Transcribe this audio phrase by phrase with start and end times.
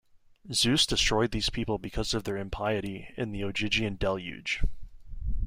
[0.51, 4.63] Zeus destroyed these people because of their impiety, in the Ogygian Deluge.